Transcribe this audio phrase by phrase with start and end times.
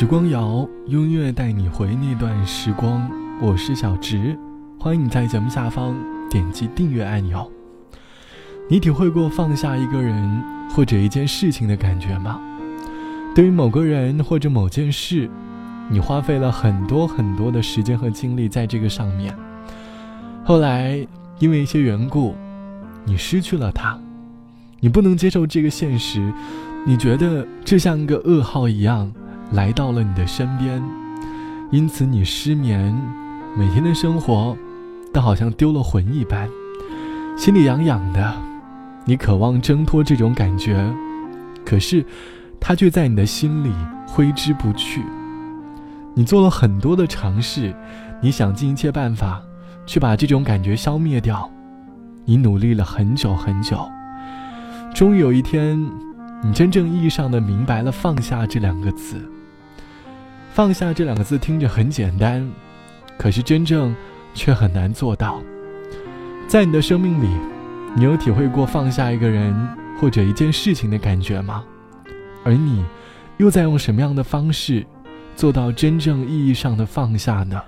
[0.00, 3.06] 时光谣，音乐带你回那段时光。
[3.38, 4.34] 我是小直，
[4.78, 5.94] 欢迎你在节目下方
[6.30, 7.52] 点击订阅按钮。
[8.70, 12.40] 你体会过放下一个人或者一件事情的感觉吗？
[13.34, 15.28] 对于某个人或者某件事，
[15.90, 19.36] 你花费了很多很多的时间和精力在这个上面，
[20.42, 21.06] 后来
[21.40, 22.34] 因为一些缘故，
[23.04, 23.98] 你失去了他，
[24.80, 26.32] 你不能接受这个现实，
[26.86, 29.12] 你觉得这像一个噩耗一样。
[29.52, 30.82] 来到了你的身边，
[31.70, 32.96] 因此你失眠，
[33.56, 34.56] 每天的生活
[35.12, 36.48] 都好像丢了魂一般，
[37.36, 38.32] 心里痒痒的。
[39.06, 40.94] 你渴望挣脱这种感觉，
[41.64, 42.04] 可是
[42.60, 43.72] 它却在你的心里
[44.06, 45.02] 挥之不去。
[46.14, 47.74] 你做了很多的尝试，
[48.20, 49.42] 你想尽一切办法
[49.86, 51.50] 去把这种感觉消灭掉，
[52.24, 53.88] 你努力了很久很久，
[54.94, 55.80] 终于有一天，
[56.44, 59.16] 你真正意义上的明白了“放下”这两个字。
[60.52, 62.46] 放下这两个字听着很简单，
[63.16, 63.94] 可是真正
[64.34, 65.40] 却很难做到。
[66.48, 67.28] 在你的生命里，
[67.94, 69.54] 你有体会过放下一个人
[70.00, 71.64] 或者一件事情的感觉吗？
[72.44, 72.84] 而你
[73.36, 74.84] 又在用什么样的方式
[75.36, 77.62] 做到真正意义上的放下呢？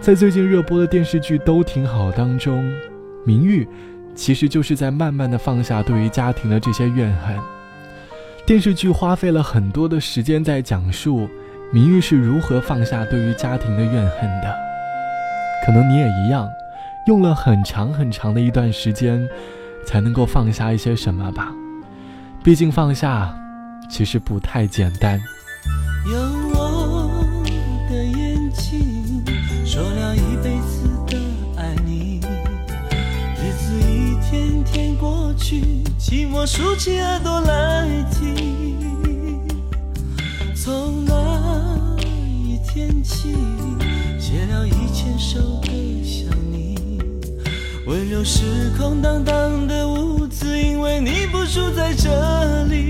[0.00, 2.72] 在最近热播的电视剧《都挺好》当中，
[3.26, 3.66] 明玉
[4.14, 7.36] 其实就是在慢慢的放下对于家庭的这些怨恨。
[8.46, 11.28] 电视剧花费了很多的时间在讲述。
[11.72, 14.52] 明玉是如何放下对于家庭的怨恨的？
[15.64, 16.50] 可能你也一样，
[17.06, 19.28] 用了很长很长的一段时间，
[19.86, 21.52] 才能够放下一些什么吧。
[22.42, 23.32] 毕竟放下，
[23.88, 25.20] 其实不太简单。
[26.10, 27.08] 用我
[27.88, 29.22] 的眼睛
[29.64, 31.16] 说了一辈子的
[31.56, 32.20] 爱你，
[33.36, 35.60] 日子一天天过去，
[36.00, 38.19] 寂寞竖起耳朵来听。
[43.20, 43.34] 起，
[44.18, 45.68] 写了一千首歌
[46.02, 46.74] 想你。
[47.86, 52.89] 温柔是空荡荡的屋子，因为你不住在这里。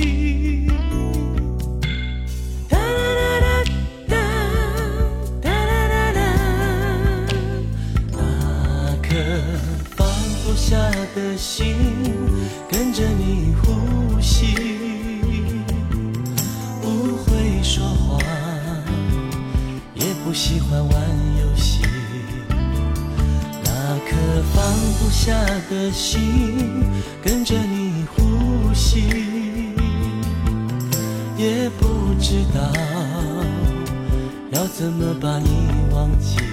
[24.55, 24.63] 放
[24.99, 25.33] 不下
[25.71, 26.85] 的心
[27.23, 29.05] 跟着你呼吸，
[31.37, 32.61] 也不知道
[34.51, 35.49] 要怎么把你
[35.93, 36.50] 忘记。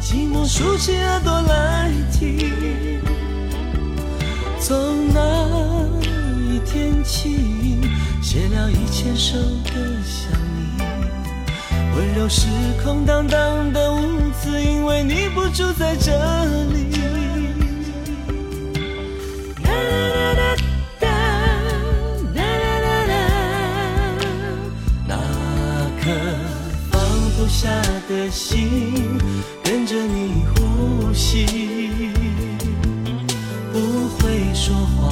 [0.00, 3.00] 寂寞竖起耳朵来听。
[4.60, 5.20] 从那
[6.50, 7.80] 一天起，
[8.22, 9.70] 写了一千首歌
[10.04, 10.82] 想你。
[11.96, 12.46] 温柔是
[12.82, 16.12] 空荡荡的屋子，因为你不住在这
[16.72, 16.86] 里。
[27.48, 27.70] 下
[28.08, 29.18] 的心
[31.16, 31.46] 呼吸，
[33.72, 33.78] 不
[34.18, 35.08] 会说话，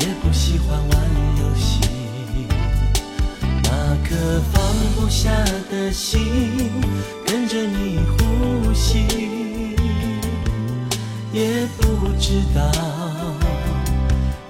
[0.00, 0.98] 也不喜欢玩
[1.42, 1.82] 游戏。
[3.64, 3.68] 那
[4.02, 4.62] 颗放
[4.96, 5.28] 不下
[5.70, 6.70] 的心
[7.26, 9.76] 跟着你呼吸，
[11.30, 12.62] 也不知道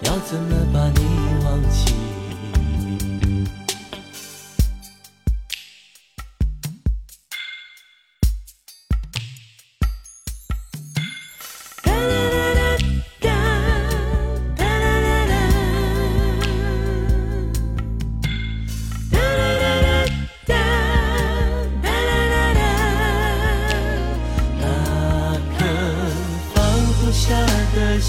[0.03, 0.55] 要怎么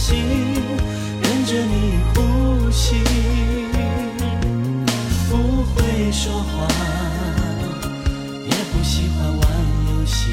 [0.07, 0.23] 心
[1.19, 2.95] 跟着你呼吸
[5.27, 6.67] 不会说话
[8.45, 9.41] 也不喜欢玩
[9.89, 10.29] 游戏。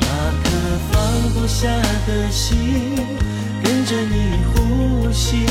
[0.00, 0.06] 那
[0.42, 0.48] 颗
[0.90, 0.92] 放
[1.34, 1.68] 不下
[2.06, 2.96] 的心
[3.62, 5.44] 跟着你呼吸。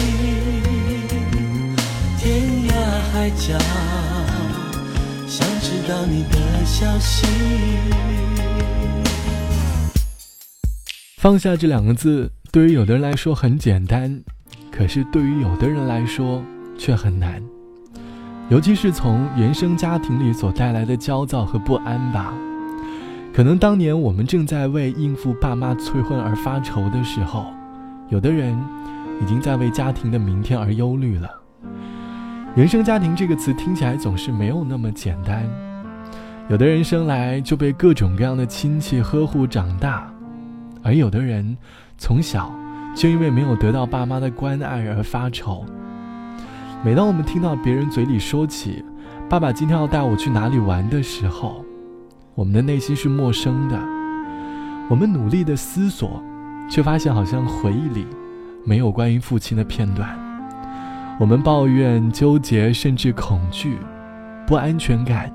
[2.18, 2.74] 天涯
[3.14, 3.56] 海角
[5.28, 7.28] 想知道你的消息。
[11.22, 14.20] 放下这两个字，对于有的人来说很简单，
[14.72, 16.44] 可是对于有的人来说
[16.80, 17.40] 却很难。
[18.50, 22.34] 尤其是从原生家庭里所带来的焦躁和不安吧。
[23.32, 27.46] 可能当年我们正在为应付爸妈催婚而发愁的时候，
[28.10, 28.60] 有的人
[29.22, 31.30] 已经在为家庭的明天而忧虑了。
[32.56, 35.48] 原生家庭这个词听起来总是没有那么简单。
[36.50, 40.12] 有的人生来就被各种各样的亲戚呵护长大，
[40.84, 41.58] 而有的人
[41.98, 42.52] 从小
[42.96, 45.66] 就因为没有得到爸妈的关爱而发愁。
[46.84, 48.84] 每当我们听到别人嘴里说起
[49.30, 51.64] “爸爸今天要带我去哪里玩”的时候，
[52.36, 53.80] 我们的内心是陌生的。
[54.90, 56.22] 我们努力的思索，
[56.70, 58.06] 却发现好像回忆里
[58.66, 60.20] 没有关于父亲的片段。
[61.20, 63.78] 我们抱怨、纠结，甚至恐惧、
[64.48, 65.32] 不安全感。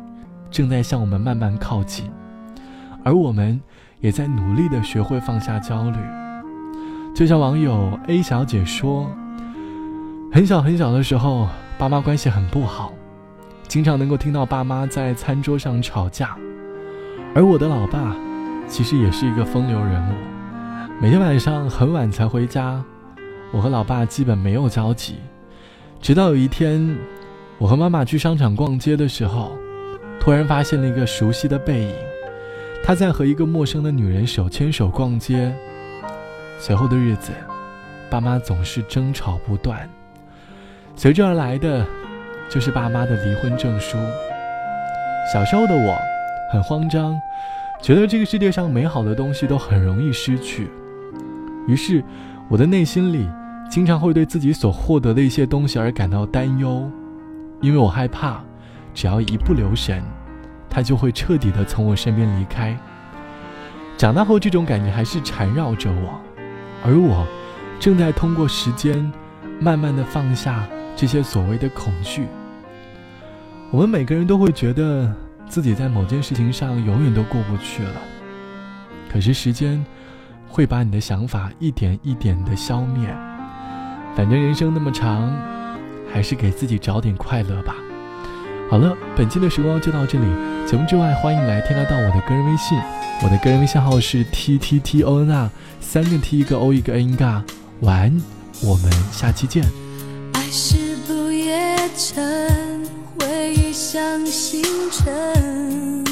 [0.50, 2.10] 正在向我们慢慢靠近，
[3.04, 3.60] 而我们
[4.00, 5.98] 也在努力的学会放下焦虑。
[7.14, 9.10] 就像网友 A 小姐说
[10.32, 11.48] ：“很小很小的时候，
[11.78, 12.92] 爸妈关系很不好，
[13.66, 16.36] 经常能够听到爸妈在餐桌上吵架。
[17.34, 18.14] 而我的老爸
[18.68, 20.14] 其实也是一个风流人物，
[21.00, 22.82] 每天晚上很晚才回家，
[23.52, 25.16] 我和老爸基本没有交集。
[26.00, 26.96] 直到有一天，
[27.58, 29.56] 我和妈妈去商场逛街的时候。”
[30.18, 31.94] 突然发现了一个熟悉的背影，
[32.84, 35.52] 他在和一个陌生的女人手牵手逛街。
[36.58, 37.32] 随后的日子，
[38.08, 39.88] 爸妈总是争吵不断，
[40.94, 41.84] 随之而来的
[42.48, 43.98] 就是爸妈的离婚证书。
[45.32, 45.98] 小时候的我
[46.52, 47.14] 很慌张，
[47.82, 50.70] 觉得这个世界上美好的东西都很容易失去，
[51.66, 52.02] 于是
[52.48, 53.28] 我的内心里
[53.68, 56.90] 经常会对自己所获得的一些东西而感到担忧，
[57.60, 58.40] 因为我害怕。
[58.94, 60.02] 只要一不留神，
[60.76, 62.76] 他就会彻底的从我身边离开。
[63.96, 66.20] 长大后，这种感觉还是缠绕着我，
[66.84, 67.26] 而我
[67.80, 69.10] 正在通过时间，
[69.58, 72.26] 慢慢的放下这些所谓的恐惧。
[73.70, 75.10] 我们每个人都会觉得
[75.48, 77.94] 自己在某件事情上永远都过不去了，
[79.10, 79.82] 可是时间
[80.46, 83.08] 会把你的想法一点一点的消灭。
[84.14, 85.32] 反正人生那么长，
[86.12, 87.74] 还是给自己找点快乐吧。
[88.68, 90.26] 好了，本期的时光就到这里。
[90.66, 92.76] 节目之外，欢迎来添加到我的个人微信，
[93.22, 95.48] 我的个人微信号是 t t t o n a，
[95.80, 97.44] 三个 t 一个 o 一个 n 嘎。
[97.82, 98.22] 晚安，
[98.64, 99.62] 我们下期见。
[100.32, 102.84] 爱是不夜城，
[103.16, 104.60] 回忆像星
[104.90, 106.04] 辰，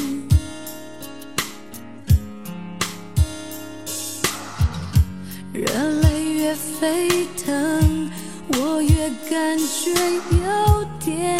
[5.51, 5.65] 热
[6.01, 8.09] 泪越沸腾，
[8.57, 9.91] 我越感觉
[10.31, 11.37] 有点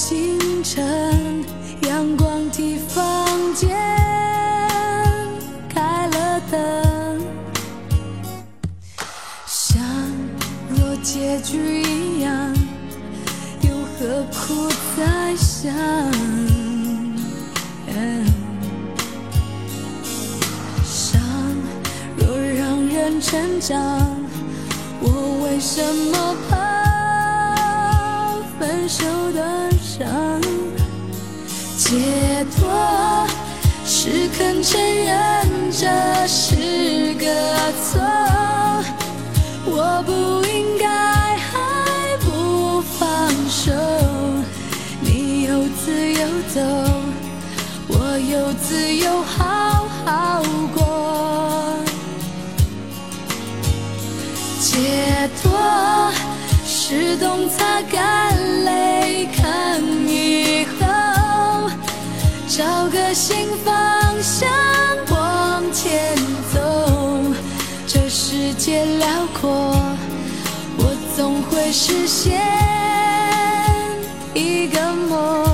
[0.00, 1.44] 清晨，
[1.82, 3.04] 阳光替房
[3.52, 3.68] 间
[5.68, 7.20] 开了灯，
[9.44, 9.82] 像
[10.70, 12.54] 若结局一样，
[13.62, 15.74] 又何苦再想？
[20.84, 21.20] 伤
[22.16, 23.76] 若让人成长，
[25.00, 26.56] 我为什么怕
[28.60, 29.47] 分手的？
[31.76, 33.26] 解脱
[33.84, 35.86] 是肯承认这
[36.26, 37.24] 是个
[37.82, 38.00] 错，
[39.64, 40.12] 我不
[40.46, 40.86] 应该
[41.36, 43.72] 还不放手。
[45.00, 46.20] 你有自由
[46.54, 46.60] 走，
[47.88, 50.42] 我有自由好好
[50.74, 50.78] 过。
[54.60, 55.50] 解脱
[56.90, 59.78] 是懂擦干泪，看
[60.08, 61.70] 以后
[62.48, 63.74] 找个新方
[64.22, 64.48] 向
[65.10, 66.16] 往前
[66.50, 66.58] 走。
[67.86, 69.06] 这世界辽
[69.38, 69.76] 阔，
[70.78, 72.40] 我总会实现
[74.32, 74.80] 一个
[75.10, 75.47] 梦。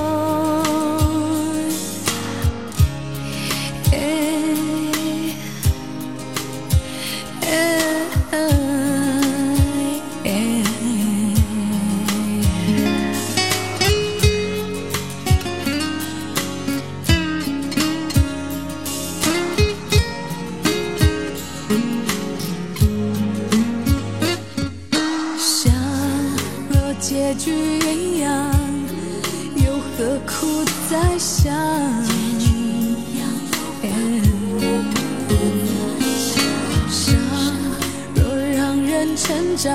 [39.15, 39.73] 成长，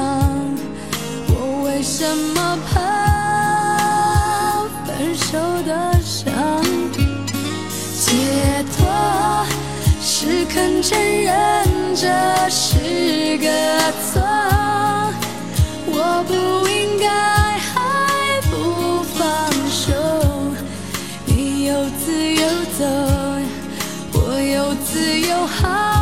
[1.28, 2.74] 我为什么怕
[4.86, 5.70] 分手的
[6.02, 6.22] 伤？
[8.00, 8.10] 解
[8.76, 9.46] 脱
[10.02, 11.30] 是肯承认
[11.94, 12.06] 这
[12.48, 13.48] 是个
[14.12, 14.20] 错，
[15.86, 15.94] 我
[16.26, 16.32] 不
[16.68, 17.08] 应该
[17.58, 19.20] 还不放
[19.70, 19.92] 手。
[21.26, 22.42] 你有自由
[22.78, 22.84] 走，
[24.12, 25.99] 我有自由好。